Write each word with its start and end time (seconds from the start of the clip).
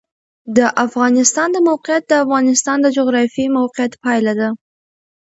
د 0.57 0.59
افغانستان 0.85 1.47
د 1.53 1.57
موقعیت 1.69 2.03
د 2.07 2.13
افغانستان 2.23 2.77
د 2.81 2.87
جغرافیایي 2.97 3.53
موقیعت 3.57 3.93
پایله 4.03 4.33
ده. 4.39 4.49